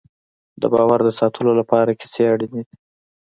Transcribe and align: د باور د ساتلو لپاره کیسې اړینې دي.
د 0.61 0.63
باور 0.73 0.99
د 1.05 1.09
ساتلو 1.19 1.51
لپاره 1.59 1.97
کیسې 1.99 2.23
اړینې 2.33 2.61
دي. 2.67 2.75